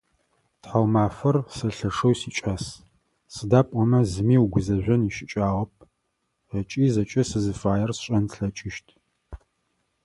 [0.61, 2.65] Тхьаумафэр сэ лъэшэу сикӏас,
[3.33, 5.73] сыда пӏомэ зыми угузэжъон ищыкӏагъэп
[6.59, 8.87] ыкӏи зэкӏэ сызыфаер сшӏэн слъэкӏыщт.